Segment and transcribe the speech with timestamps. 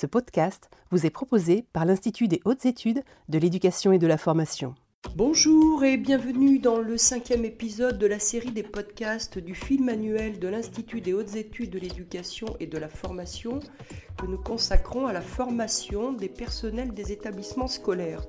[0.00, 4.16] Ce podcast vous est proposé par l'Institut des hautes études de l'éducation et de la
[4.16, 4.76] formation.
[5.16, 10.38] Bonjour et bienvenue dans le cinquième épisode de la série des podcasts du film annuel
[10.38, 13.58] de l'Institut des hautes études de l'éducation et de la formation
[14.16, 18.22] que nous consacrons à la formation des personnels des établissements scolaires.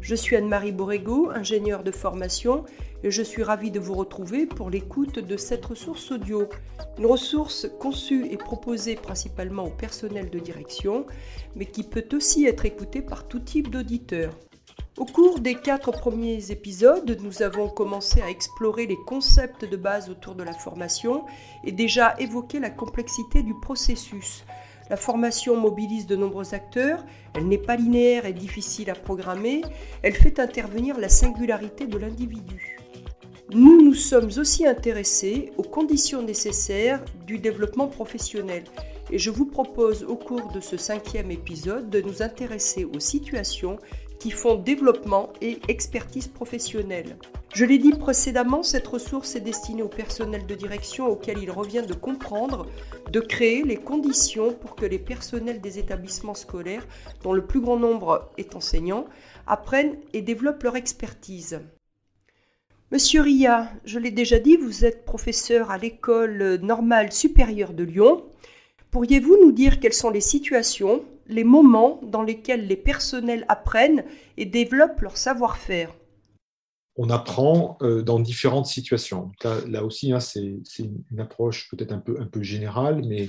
[0.00, 2.64] Je suis Anne-Marie Borrego, ingénieure de formation,
[3.02, 6.48] et je suis ravie de vous retrouver pour l'écoute de cette ressource audio.
[6.98, 11.06] Une ressource conçue et proposée principalement au personnel de direction,
[11.54, 14.32] mais qui peut aussi être écoutée par tout type d'auditeur.
[14.98, 20.08] Au cours des quatre premiers épisodes, nous avons commencé à explorer les concepts de base
[20.08, 21.26] autour de la formation
[21.64, 24.44] et déjà évoqué la complexité du processus.
[24.88, 27.04] La formation mobilise de nombreux acteurs,
[27.34, 29.62] elle n'est pas linéaire et difficile à programmer,
[30.02, 32.78] elle fait intervenir la singularité de l'individu.
[33.52, 38.64] Nous nous sommes aussi intéressés aux conditions nécessaires du développement professionnel.
[39.10, 43.78] Et je vous propose au cours de ce cinquième épisode de nous intéresser aux situations
[44.26, 47.16] qui font développement et expertise professionnelle.
[47.54, 51.84] Je l'ai dit précédemment, cette ressource est destinée au personnel de direction auquel il revient
[51.86, 52.66] de comprendre,
[53.12, 56.84] de créer les conditions pour que les personnels des établissements scolaires,
[57.22, 59.04] dont le plus grand nombre est enseignant,
[59.46, 61.60] apprennent et développent leur expertise.
[62.90, 68.24] Monsieur Ria, je l'ai déjà dit, vous êtes professeur à l'école normale supérieure de Lyon.
[68.90, 74.04] Pourriez-vous nous dire quelles sont les situations, les moments dans lesquels les personnels apprennent
[74.36, 75.92] et développent leur savoir-faire
[76.96, 79.30] on apprend euh, dans différentes situations.
[79.66, 83.28] Là, aussi, hein, c'est une approche peut-être un peu, un peu générale, mais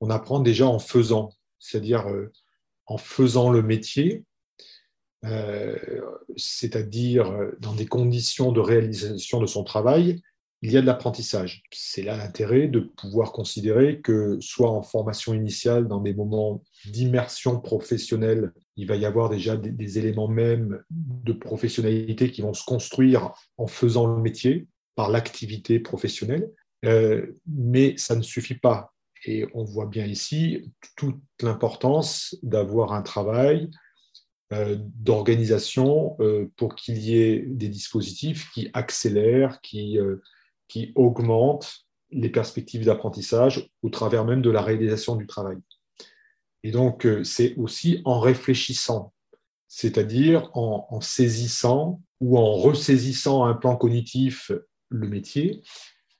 [0.00, 2.32] on apprend déjà en faisant, c'est-à-dire euh,
[2.86, 4.24] en faisant le métier,
[5.24, 5.76] euh,
[6.36, 10.20] c'est-à-dire dans des conditions de réalisation de son travail
[10.62, 11.64] il y a de l'apprentissage.
[11.72, 17.60] C'est là l'intérêt de pouvoir considérer que soit en formation initiale, dans des moments d'immersion
[17.60, 23.32] professionnelle, il va y avoir déjà des, éléments même de professionnalité qui vont se construire
[23.58, 26.48] en faisant le métier par l'activité professionnelle,
[26.84, 28.94] euh, mais ça ne suffit pas.
[29.24, 33.68] Et on voit bien ici toute l'importance d'avoir un travail
[34.52, 39.98] euh, d'organisation euh, pour qu'il y ait des dispositifs qui accélèrent, qui
[40.72, 45.58] qui augmente les perspectives d'apprentissage au travers même de la réalisation du travail.
[46.62, 49.12] Et donc, euh, c'est aussi en réfléchissant,
[49.68, 54.50] c'est-à-dire en, saisissant ou en ressaisissant un plan cognitif
[54.88, 55.62] le métier,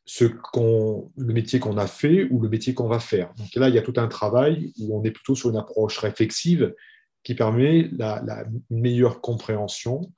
[0.05, 3.33] ce le métier qu'on a fait ou le métier qu'on va faire.
[3.39, 5.97] Donc là, il y a tout un travail où on est plutôt sur une approche
[5.97, 6.75] réflexive
[7.23, 10.13] qui permet la, meilleure compréhension,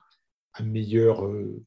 [0.55, 1.63] un meilleur euh,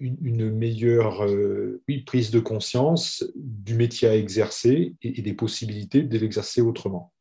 [0.00, 6.60] une, meilleure euh, prise de conscience du métier à exercer et, des possibilités de l'exercer
[6.60, 7.12] autrement.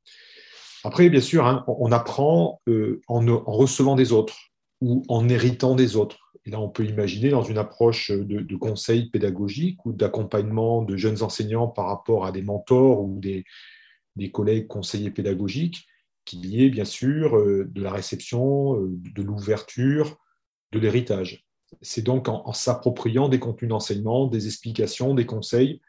[0.84, 5.96] Après, bien sûr, hein, on apprend euh, en, recevant des autres ou en héritant des
[5.96, 6.34] autres.
[6.46, 11.22] Et là, on peut imaginer dans une approche de, conseil pédagogique ou d'accompagnement de jeunes
[11.22, 13.44] enseignants par rapport à des mentors ou des,
[14.32, 15.86] collègues conseillers pédagogiques,
[16.26, 20.18] qu'il y ait bien sûr euh, de la réception, de l'ouverture,
[20.72, 21.49] de l'héritage.
[21.82, 25.82] C'est donc en, s'appropriant des contenus d'enseignement, des explications, des conseils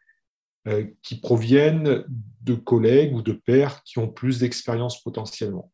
[0.69, 2.05] euh, qui proviennent
[2.43, 5.73] de collègues ou de pairs qui ont plus d'expérience potentiellement.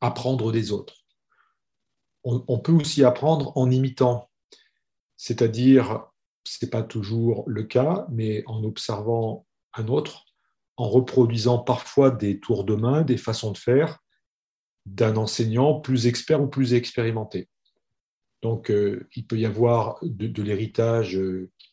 [0.00, 0.96] Apprendre des autres.
[2.22, 4.28] On, peut aussi apprendre en imitant,
[5.16, 6.04] c'est-à-dire,
[6.44, 10.26] ce n'est pas toujours le cas, mais en observant un autre,
[10.76, 14.00] en reproduisant parfois des tours de main, des façons de faire
[14.84, 17.48] d'un enseignant plus expert ou plus expérimenté.
[18.42, 21.70] Donc, euh, il peut y avoir de, l'héritage euh, qui,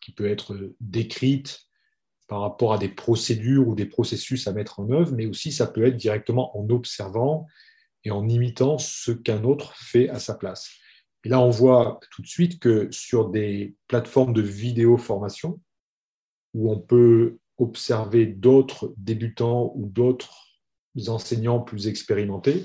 [0.00, 1.68] qui peut être décrite
[2.28, 5.66] par rapport à des procédures ou des processus à mettre en œuvre, mais aussi ça
[5.66, 7.46] peut être directement en observant
[8.04, 10.70] et en imitant ce qu'un autre fait à sa place.
[11.24, 15.60] Et là, on voit tout de suite que sur des plateformes de vidéo formation,
[16.54, 20.46] où on peut observer d'autres débutants ou d'autres
[21.08, 22.64] enseignants plus expérimentés,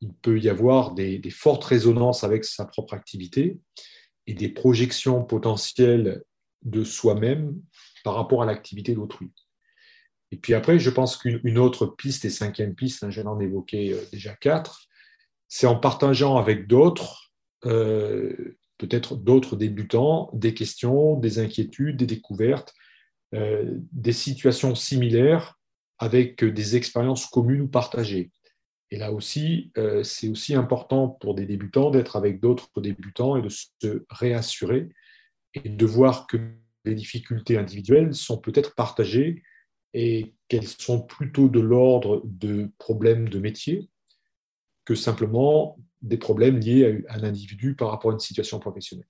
[0.00, 3.58] il peut y avoir des, fortes résonances avec sa propre activité
[4.26, 6.22] et des projections potentielles
[6.62, 7.60] de soi-même
[8.04, 9.32] par rapport à l'activité d'autrui.
[10.32, 13.92] Et puis après, je pense qu'une autre piste, et cinquième piste, hein, j'en ai évoqué
[13.92, 14.88] euh, déjà quatre,
[15.48, 17.32] c'est en partageant avec d'autres,
[17.66, 22.74] euh, peut-être d'autres débutants, des questions, des inquiétudes, des découvertes,
[23.34, 25.58] euh, des situations similaires
[25.98, 28.32] avec des expériences communes ou partagées.
[28.90, 33.42] Et là aussi, euh, c'est aussi important pour des débutants d'être avec d'autres débutants et
[33.42, 34.88] de se réassurer
[35.54, 36.36] et de voir que
[36.84, 39.42] les difficultés individuelles sont peut-être partagées
[39.94, 43.88] et qu'elles sont plutôt de l'ordre de problèmes de métier
[44.84, 49.06] que simplement des problèmes liés à un individu par rapport à une situation professionnelle.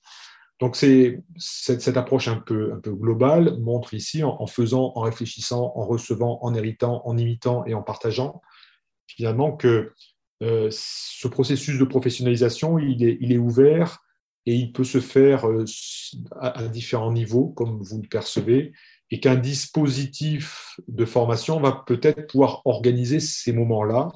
[0.61, 5.73] Donc c'est, cette, approche un peu, un peu globale montre ici, en, faisant, en réfléchissant,
[5.75, 8.41] en recevant, en héritant, en imitant et en partageant,
[9.07, 9.93] finalement que
[10.43, 14.03] euh, ce processus de professionnalisation, il est, ouvert
[14.47, 15.65] et il peut se faire euh,
[16.39, 18.73] à, différents niveaux, comme vous le percevez,
[19.11, 24.13] et qu'un dispositif de formation va peut-être pouvoir organiser ces moments-là.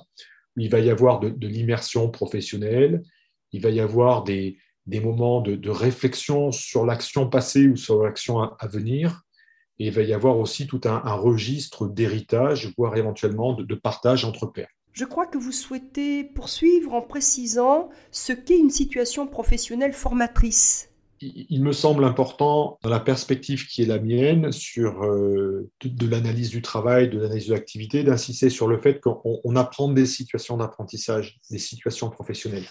[0.56, 3.02] Il va y avoir de, l'immersion professionnelle,
[3.52, 8.66] il va y avoir des moments de, réflexion sur l'action passée ou sur l'action à,
[8.66, 9.22] venir,
[9.78, 14.46] et il va y avoir aussi tout un, registre d'héritage, voire éventuellement de partage entre
[14.46, 14.68] pairs.
[14.98, 20.90] Je crois que vous souhaitez poursuivre en précisant ce qu'est une situation professionnelle formatrice.
[21.20, 26.50] Il me semble important, dans la perspective qui est la mienne, sur euh, de, l'analyse
[26.50, 31.38] du travail, de l'analyse de l'activité, d'insister sur le fait qu'on apprend des situations d'apprentissage,
[31.48, 32.66] des situations professionnelles.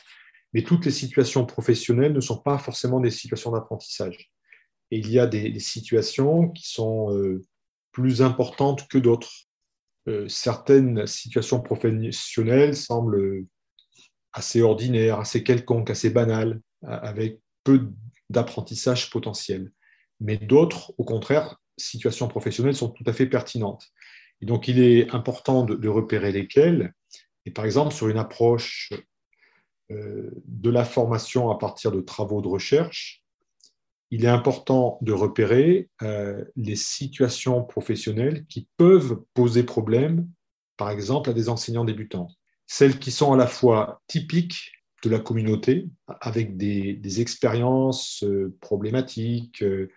[0.51, 4.33] Mais toutes les situations professionnelles ne sont pas forcément des situations d'apprentissage.
[4.91, 7.41] Et il y a des, situations qui sont euh,
[7.93, 9.46] plus importantes que d'autres.
[10.07, 13.45] Euh, certaines situations professionnelles semblent
[14.33, 17.89] assez ordinaires, assez quelconques, assez banales, avec peu
[18.29, 19.71] d'apprentissage potentiel.
[20.19, 23.87] Mais d'autres, au contraire, situations professionnelles sont tout à fait pertinentes.
[24.41, 26.93] Et donc, il est important de, repérer lesquelles.
[27.45, 28.91] Et par exemple, sur une approche
[29.91, 33.23] euh, de la formation à partir de travaux de recherche,
[34.09, 40.27] il est important de repérer euh, les situations professionnelles qui peuvent poser problème,
[40.77, 42.29] par exemple, à des enseignants débutants.
[42.67, 44.71] Celles qui sont à la fois typiques
[45.03, 45.87] de la communauté,
[46.21, 49.89] avec des, expériences euh, problématiques, euh,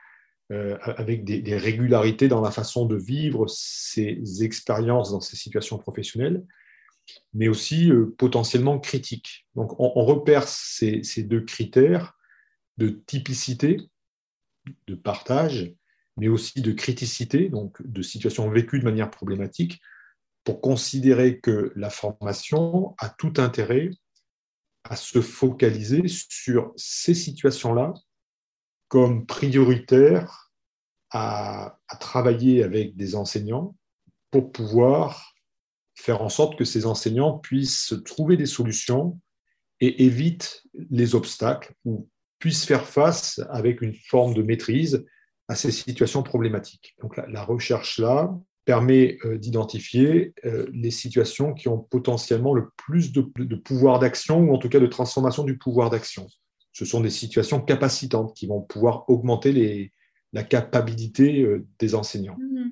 [0.50, 6.44] avec des, régularités dans la façon de vivre ces expériences dans ces situations professionnelles,
[7.32, 9.46] mais aussi potentiellement critiques.
[9.54, 12.18] Donc on, repère ces, ces deux critères
[12.78, 13.78] de typicité
[14.86, 15.72] de partage,
[16.16, 19.80] mais aussi de criticité, donc de situations vécues de manière problématique,
[20.44, 23.90] pour considérer que la formation a tout intérêt
[24.84, 27.94] à se focaliser sur ces situations-là
[28.88, 30.50] comme prioritaires
[31.10, 33.76] à, travailler avec des enseignants
[34.30, 35.34] pour pouvoir
[35.94, 39.20] faire en sorte que ces enseignants puissent trouver des solutions
[39.80, 42.08] et évitent les obstacles ou
[42.40, 45.06] puisse faire face avec une forme de maîtrise
[45.46, 46.96] à ces situations problématiques.
[47.00, 53.20] Donc la, recherche-là permet euh, d'identifier euh, les situations qui ont potentiellement le plus de,
[53.56, 56.26] pouvoir d'action ou en tout cas de transformation du pouvoir d'action.
[56.72, 59.92] Ce sont des situations capacitantes qui vont pouvoir augmenter les,
[60.32, 62.38] la capacité euh, des enseignants.
[62.38, 62.70] Mmh.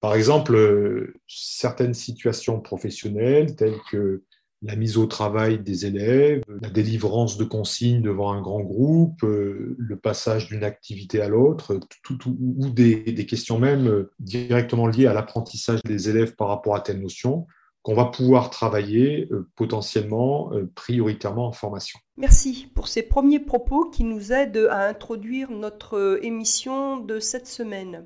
[0.00, 4.22] Par exemple, certaines situations professionnelles telles que
[4.62, 9.76] la mise au travail des élèves, la délivrance de consignes devant un grand groupe, euh,
[9.78, 11.78] le passage d'une activité à l'autre,
[12.10, 17.00] ou des, questions même euh, directement liées à l'apprentissage des élèves par rapport à telle
[17.00, 17.46] notion
[17.82, 22.00] qu'on va pouvoir travailler euh, potentiellement prioritairement en formation.
[22.16, 28.04] Merci pour ces premiers propos qui nous aident à introduire notre émission de cette semaine.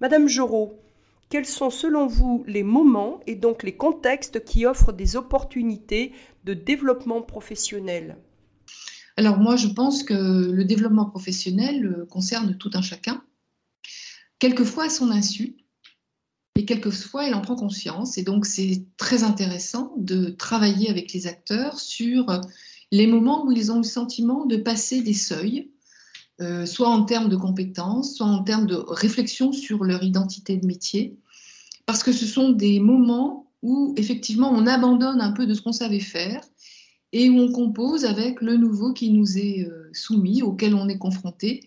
[0.00, 0.78] Madame Jorot,
[1.28, 6.12] quels sont selon vous les moments et donc les contextes qui offrent des opportunités
[6.44, 8.16] de développement professionnel?
[9.16, 13.24] Alors moi, je pense que le développement professionnel euh, concerne tout un chacun,
[14.38, 15.56] quelquefois à son insu,
[16.54, 18.18] et quelquefois il en prend conscience.
[18.18, 22.40] Et donc c'est très intéressant de travailler avec les acteurs sur
[22.92, 25.72] les moments où ils ont le sentiment de passer des seuils
[26.40, 30.66] euh, soit en termes de compétences, soit en termes de réflexion sur leur identité de
[30.66, 31.16] métier,
[31.86, 35.72] parce que ce sont des moments où effectivement on abandonne un peu de ce qu'on
[35.72, 36.40] savait faire
[37.12, 40.98] et où on compose avec le nouveau qui nous est euh, soumis, auquel on est
[40.98, 41.62] confronté.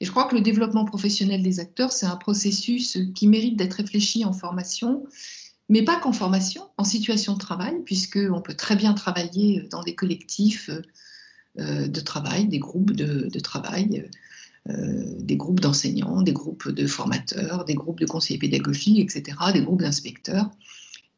[0.00, 3.74] Et je crois que le développement professionnel des acteurs, c'est un processus qui mérite d'être
[3.74, 5.04] réfléchi en formation,
[5.68, 9.94] mais pas qu'en formation, en situation de travail, puisqu'on peut très bien travailler dans des
[9.94, 10.82] collectifs euh,
[11.58, 14.08] de travail, des groupes de, travail,
[14.68, 19.62] euh, des groupes d'enseignants, des groupes de formateurs, des groupes de conseillers pédagogiques, etc., des
[19.62, 20.50] groupes d'inspecteurs.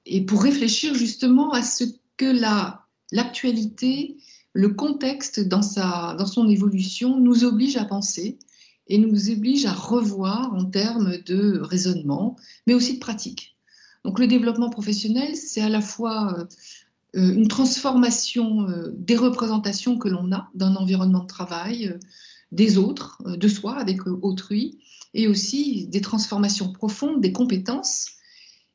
[0.04, 1.84] Et pour réfléchir justement à ce
[2.18, 2.30] que
[3.12, 4.16] l'actualité,
[4.52, 8.38] le contexte dans, sa, dans son évolution nous oblige à penser
[8.88, 13.56] et nous oblige à revoir en termes de raisonnement, mais aussi de pratique.
[14.04, 16.44] Donc le développement professionnel, c'est à la fois euh,
[17.14, 21.98] une transformation des représentations que l'on a d'un environnement de travail,
[22.52, 24.78] des autres, de soi avec autrui,
[25.14, 28.06] et aussi des transformations profondes des compétences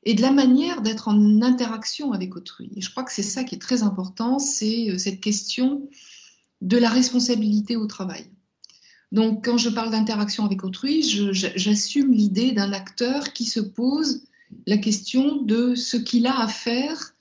[0.05, 2.71] et de la manière d'être en interaction avec autrui.
[2.75, 5.87] Et je crois que c'est ça qui est très important, c'est euh, cette question
[6.61, 8.25] de la responsabilité au travail.
[9.11, 14.23] Donc, quand je parle d'interaction avec autrui, j'assume l'idée d'un acteur qui se pose
[14.65, 17.13] la question de ce qu'il a à faire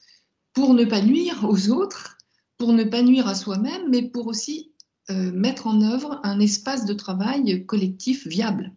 [0.52, 2.18] pour ne pas nuire aux autres,
[2.58, 4.72] pour ne pas nuire à soi-même, mais pour aussi
[5.10, 8.72] euh, mettre en œuvre un espace de travail collectif viable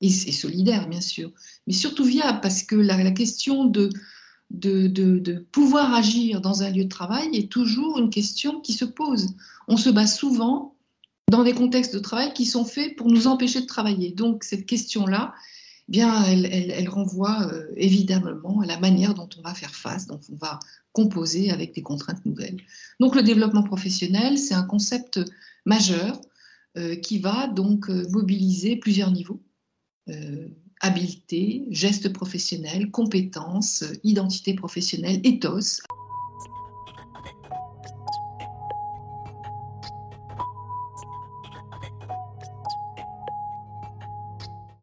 [0.00, 1.32] et, solidaire, bien sûr,
[1.66, 3.90] mais surtout viable, parce que la, question de,
[4.50, 9.34] de, pouvoir agir dans un lieu de travail est toujours une question qui se pose.
[9.66, 10.76] On se bat souvent
[11.30, 14.12] dans des contextes de travail qui sont faits pour nous empêcher de travailler.
[14.12, 15.34] Donc cette question-là,
[15.88, 20.36] bien, elle, renvoie euh, évidemment à la manière dont on va faire face, dont on
[20.36, 20.58] va
[20.92, 22.58] composer avec des contraintes nouvelles.
[23.00, 25.20] Donc le développement professionnel, c'est un concept
[25.64, 26.20] majeur
[26.76, 29.42] euh, qui va donc euh, mobiliser plusieurs niveaux.
[30.80, 35.82] Habileté, gestes professionnels, compétences, identité professionnelle, ethos.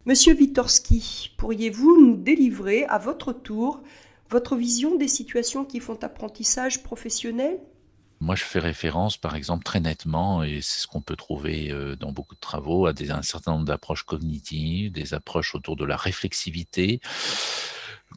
[0.06, 3.82] Monsieur Witorski, pourriez-vous nous délivrer à votre tour
[4.30, 7.58] votre vision des situations qui font apprentissage professionnel?
[8.20, 11.96] Moi, je fais référence, par exemple, très nettement, et c'est ce qu'on peut trouver euh,
[11.96, 15.96] dans beaucoup de travaux, à un certain nombre d'approches cognitives, des approches autour de la
[15.96, 17.00] réflexivité,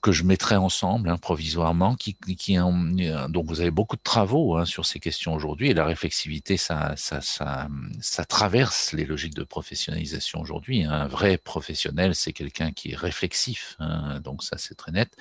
[0.02, 1.96] que je mettrai ensemble hein, provisoirement.
[1.96, 5.74] Qui, qui, euh, donc, vous avez beaucoup de travaux hein, sur ces questions aujourd'hui, et
[5.74, 7.68] la réflexivité, ça, ça, ça,
[8.02, 10.84] ça traverse les logiques de professionnalisation aujourd'hui.
[10.84, 15.16] Un vrai professionnel, c'est quelqu'un qui est réflexif, hein, donc ça, c'est très net.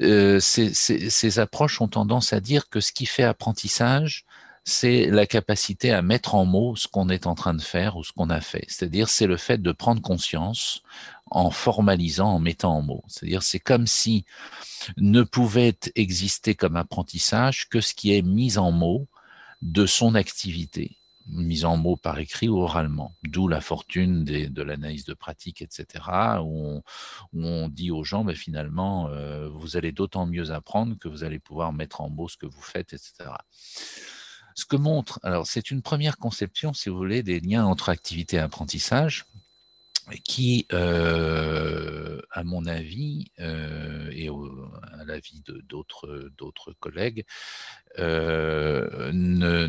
[0.00, 4.24] Euh, ces, ces, approches ont tendance à dire que ce qui fait apprentissage,
[4.68, 8.04] c'est la capacité à mettre en mots ce qu'on est en train de faire ou
[8.04, 8.64] ce qu'on a fait.
[8.68, 10.82] C'est-à-dire, c'est le fait de prendre conscience
[11.30, 13.04] en formalisant, en mettant en mots.
[13.08, 14.24] C'est-à-dire, c'est comme si
[14.98, 19.08] ne pouvait exister comme apprentissage que ce qui est mis en mots
[19.62, 20.98] de son activité
[21.30, 23.14] mise en mots par écrit ou oralement.
[23.22, 25.86] D'où la fortune de l'analyse de pratique, etc.,
[26.42, 26.82] où
[27.34, 31.38] on, dit aux gens, mais finalement, euh, vous allez d'autant mieux apprendre que vous allez
[31.38, 33.30] pouvoir mettre en mots ce que vous faites, etc.
[34.58, 38.38] Ce que montre, alors c'est une première conception, si vous voulez, des liens entre activité
[38.38, 39.24] et apprentissage,
[40.24, 47.24] qui, euh, à mon avis, euh, et à l'avis d'autres collègues,
[48.00, 49.68] euh, ne,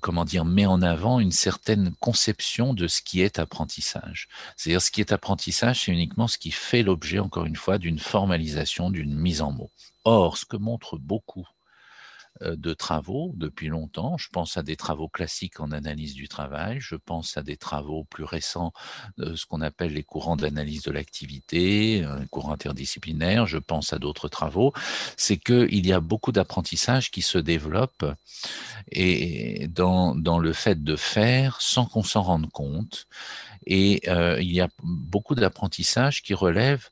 [0.00, 4.28] comment dire, met en avant une certaine conception de ce qui est apprentissage.
[4.56, 7.98] C'est-à-dire, ce qui est apprentissage, c'est uniquement ce qui fait l'objet, encore une fois, d'une
[7.98, 9.70] formalisation, d'une mise en mots.
[10.04, 11.46] Or, ce que montre beaucoup
[12.40, 14.16] de travaux depuis longtemps.
[14.18, 18.04] Je pense à des travaux classiques en analyse du travail, je pense à des travaux
[18.04, 18.72] plus récents,
[19.20, 23.98] euh, ce qu'on appelle les courants d'analyse de l'activité, un courant interdisciplinaire, je pense à
[23.98, 24.72] d'autres travaux,
[25.16, 28.04] c'est qu'il y a beaucoup d'apprentissage qui se développe
[28.90, 33.06] et dans, dans le fait de faire sans qu'on s'en rende compte.
[33.66, 36.88] Et euh, il y a beaucoup d'apprentissage qui relèvent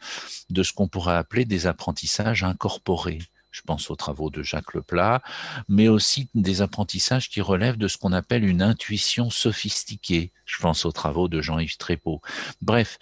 [0.50, 3.18] de ce qu'on pourrait appeler des apprentissages incorporés
[3.52, 5.22] je pense aux travaux de Jacques Leplat,
[5.68, 10.32] mais aussi des apprentissages qui relèvent de ce qu'on appelle une intuition sophistiquée.
[10.46, 12.20] Je pense aux travaux de Jean-Yves Trépeau.
[12.62, 12.98] Bref,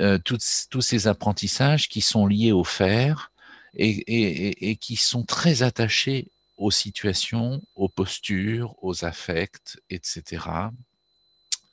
[0.00, 3.30] euh, tous ces apprentissages qui sont liés au faire
[3.74, 10.40] et, et qui sont très attachés aux situations, aux postures, aux affects, etc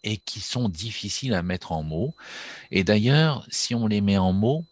[0.04, 2.16] et qui sont difficiles à mettre en mots.
[2.72, 4.66] Et d'ailleurs, si on les met en mots,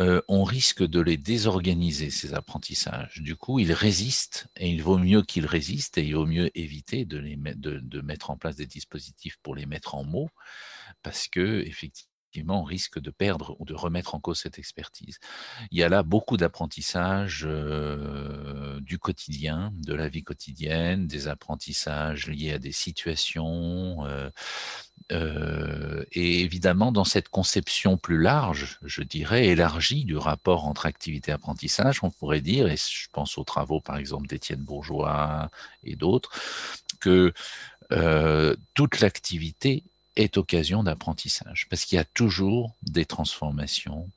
[0.00, 3.20] euh, on risque de les désorganiser, ces apprentissages.
[3.22, 7.04] Du coup, ils résistent et il vaut mieux qu'ils résistent et il vaut mieux éviter
[7.04, 7.20] de,
[8.00, 10.30] mettre en place des dispositifs pour les mettre en mots
[11.04, 15.20] parce que, effectivement, on risque de perdre ou de remettre en cause cette expertise.
[15.70, 22.26] Il y a là beaucoup d'apprentissage euh, du quotidien, de la vie quotidienne, des apprentissages
[22.26, 24.04] liés à des situations.
[24.04, 24.30] Euh,
[26.14, 31.34] et évidemment, dans cette conception plus large, je dirais, élargie du rapport entre activité et
[31.34, 35.50] apprentissage, on pourrait dire, et je pense aux travaux par exemple d'Étienne Bourgeois
[35.82, 36.30] et d'autres,
[37.00, 37.32] que
[38.74, 39.84] toute l'activité
[40.16, 44.08] est occasion d'apprentissage, parce qu'il y a toujours des transformations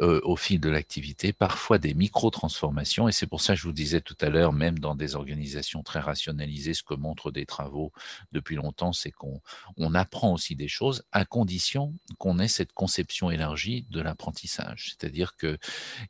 [0.00, 3.72] euh, au fil de l'activité, parfois des micro-transformations, et c'est pour ça que je vous
[3.72, 7.92] disais tout à l'heure, même dans des organisations très rationalisées, ce que montrent des travaux
[8.32, 9.40] depuis longtemps, c'est qu'on
[9.76, 15.36] on apprend aussi des choses à condition qu'on ait cette conception élargie de l'apprentissage, c'est-à-dire
[15.36, 15.58] qu'il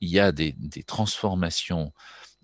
[0.01, 1.93] y a des, des transformations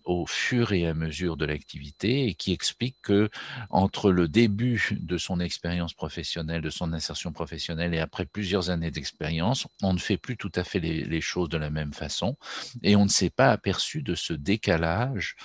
[0.04, 3.30] au fur et à mesure de l'activité et qui explique que
[3.70, 8.90] entre le début de son expérience professionnelle, de son insertion professionnelle et après plusieurs années
[8.90, 12.36] d'expérience, on ne fait plus tout à fait les, choses de la même façon
[12.82, 15.36] et on ne s'est pas aperçu de ce décalage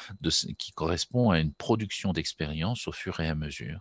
[0.58, 3.80] qui correspond à une production d'expérience au fur et à mesure.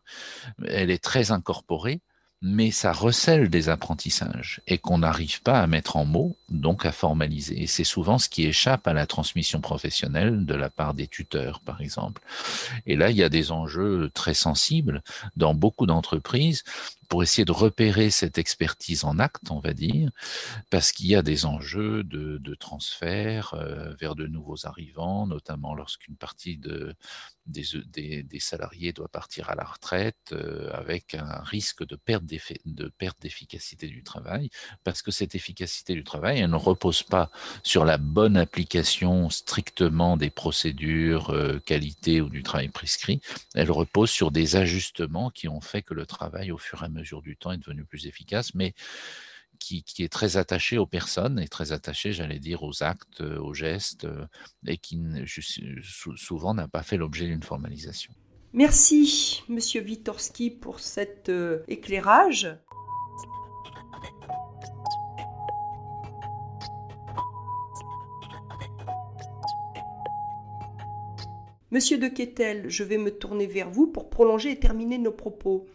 [0.66, 2.00] Elle est très incorporée
[2.42, 6.92] mais ça recèle des apprentissages et qu'on n'arrive pas à mettre en mots, donc à
[6.92, 7.62] formaliser.
[7.62, 11.60] Et c'est souvent ce qui échappe à la transmission professionnelle de la part des tuteurs,
[11.60, 12.22] par exemple.
[12.86, 15.02] Et là, il y a des enjeux très sensibles
[15.36, 16.62] dans beaucoup d'entreprises
[17.08, 20.10] pour essayer de repérer cette expertise en acte, on va dire,
[20.70, 26.16] parce qu'il y a des enjeux de, transfert euh, vers de nouveaux arrivants, notamment lorsqu'une
[26.16, 26.94] partie de,
[27.46, 34.02] des, salariés doit partir à la retraite, euh, avec un risque de perte d'efficacité du
[34.02, 34.50] travail,
[34.84, 37.30] parce que cette efficacité du travail, elle ne repose pas
[37.62, 43.20] sur la bonne application strictement des procédures euh, qualité ou du travail prescrit,
[43.54, 46.88] elle repose sur des ajustements qui ont fait que le travail, au fur et à
[46.88, 48.74] mesure du temps, est devenu plus efficace, mais
[49.58, 53.54] qui, est très attaché aux personnes et très attaché, j'allais dire, aux actes, euh, aux
[53.54, 54.26] gestes, euh,
[54.66, 55.00] et qui
[56.16, 58.12] souvent n'a pas fait l'objet d'une formalisation.
[58.52, 62.56] Merci, Monsieur Witorski, pour cet euh, éclairage.
[71.72, 75.66] Monsieur de Quetel, je vais me tourner vers vous pour prolonger et terminer nos propos.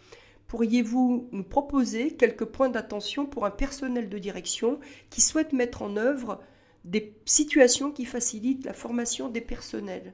[0.51, 5.95] Pourriez-vous nous proposer quelques points d'attention pour un personnel de direction qui souhaite mettre en
[5.95, 6.41] œuvre
[6.83, 10.13] des situations qui facilitent la formation des personnels?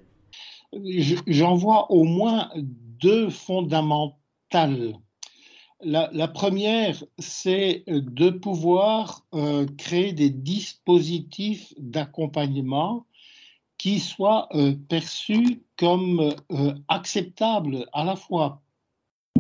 [1.26, 4.94] J'en vois au moins deux fondamentales.
[5.82, 13.08] La, première, c'est de pouvoir euh, créer des dispositifs d'accompagnement
[13.80, 18.62] qui soient euh, perçus comme euh, acceptables à la fois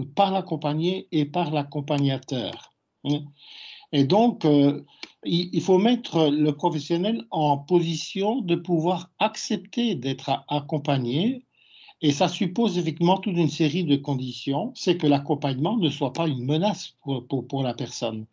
[0.06, 2.74] par l'accompagné et par l'accompagnateur.
[3.92, 4.84] Et donc, euh,
[5.24, 11.46] il faut mettre le professionnel en position de pouvoir accepter d'être accompagné.
[12.02, 14.72] Et ça suppose effectivement toute une série de conditions.
[14.76, 18.26] C'est que l'accompagnement ne soit pas une menace pour, la personne.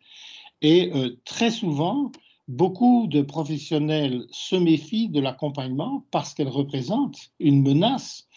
[0.61, 2.11] Et euh, très souvent,
[2.47, 8.27] beaucoup de professionnels se méfient de l'accompagnement parce qu'elle représente une menace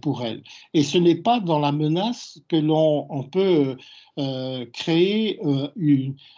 [0.00, 0.42] pour elle.
[0.74, 3.76] Et ce n'est pas dans la menace que l'on peut
[4.18, 5.68] euh, créer euh,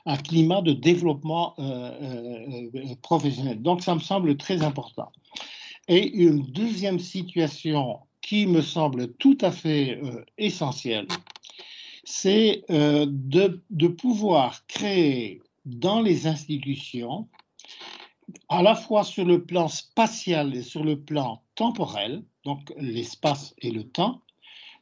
[0.07, 1.55] un climat de développement
[3.03, 3.63] professionnel.
[3.63, 5.11] Donc ça me semble très important.
[5.89, 10.01] Et une deuxième situation qui me semble tout à fait
[10.39, 11.07] essentielle,
[12.05, 17.29] c'est de pouvoir créer dans les institutions,
[18.49, 23.71] à la fois sur le plan spatial et sur le plan temporel, donc l'espace et
[23.71, 24.21] le temps,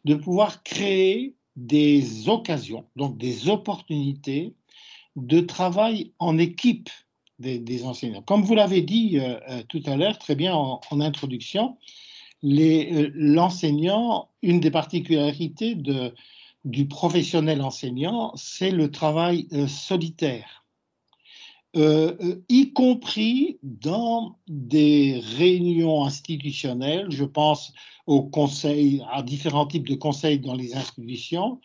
[0.05, 4.55] de pouvoir créer des occasions, donc des opportunités
[5.17, 6.89] de travail en équipe
[7.39, 8.23] des, enseignants.
[8.23, 11.77] Comme vous l'avez dit euh, euh, tout à l'heure, très bien en, introduction,
[12.45, 15.77] euh, l'enseignant, une des particularités
[16.65, 20.62] du professionnel enseignant, c'est le travail solitaire.
[21.75, 27.07] Euh, euh, y compris dans des réunions institutionnelles.
[27.11, 27.73] Je pense
[28.07, 31.61] aux conseils, à différents types de conseils dans les institutions.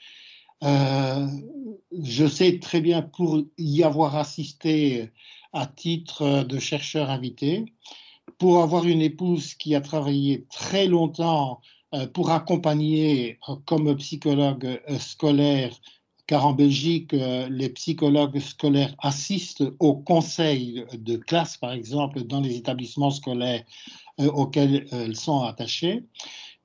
[0.64, 1.28] Euh,
[2.02, 5.12] je sais très bien pour y avoir assisté
[5.52, 7.66] à titre de chercheur invité,
[8.38, 11.60] pour avoir une épouse qui a travaillé très longtemps
[12.14, 15.72] pour accompagner comme psychologue scolaire
[16.28, 22.42] car en Belgique, euh, les psychologues scolaires assistent au conseil de classe, par exemple, dans
[22.42, 23.64] les établissements scolaires
[24.20, 26.04] euh, auxquels elles sont attachées,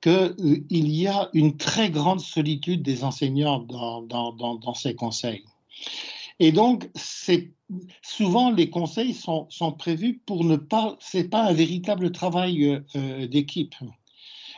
[0.01, 5.45] qu'il euh, y a une très grande solitude des enseignants dans, ces conseils.
[6.39, 6.89] Et donc,
[8.01, 9.47] souvent, les conseils sont,
[9.77, 12.81] prévus pour ne pas, c'est pas un véritable travail
[13.29, 13.75] d'équipe.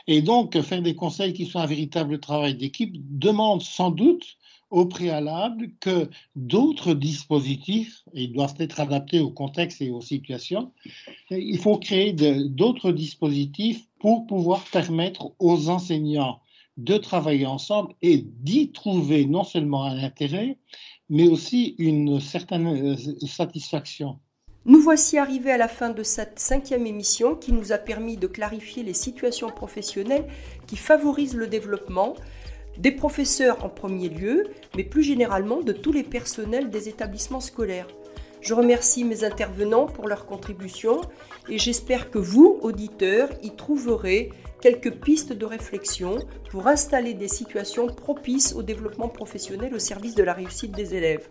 [0.08, 4.36] Et donc, faire des conseils qui soient un véritable travail d'équipe demande sans doute
[4.70, 10.72] au préalable que d'autres dispositifs, ils doivent être adaptés au contexte et aux situations,
[11.30, 16.40] il faut créer d'autres dispositifs pour pouvoir permettre aux enseignants
[16.76, 20.58] de travailler ensemble et d'y trouver non seulement un intérêt,
[21.08, 24.18] mais aussi une certaine euh, satisfaction.
[24.68, 28.26] Nous voici arrivés à la fin de cette cinquième émission qui nous a permis de
[28.26, 30.26] clarifier les situations professionnelles
[30.66, 32.14] qui favorisent le développement,
[32.78, 34.44] des professeurs en premier lieu,
[34.76, 37.88] mais plus généralement de tous les personnels des établissements scolaires.
[38.40, 41.00] Je remercie mes intervenants pour leur contribution
[41.48, 46.18] et j'espère que vous, auditeurs, y trouverez quelques pistes de réflexion
[46.50, 51.28] pour installer des situations propices au développement professionnel au service de la réussite des élèves.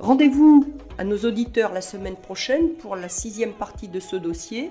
[0.00, 0.66] Rendez-vous
[0.98, 4.70] à nos auditeurs la semaine prochaine pour la sixième partie de ce dossier.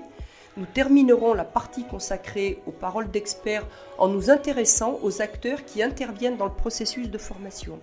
[0.56, 3.66] Nous terminerons la partie consacrée aux paroles d'experts
[3.98, 7.80] en nous intéressant aux acteurs qui interviennent dans le processus de formation.